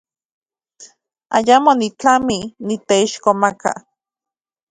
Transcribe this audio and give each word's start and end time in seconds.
Ayamo 1.37 1.71
nitlami 1.79 2.39
niteixkomaka. 2.65 3.71